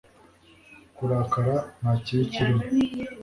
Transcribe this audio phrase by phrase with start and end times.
[0.95, 2.63] Kurakara nta kibi kirimo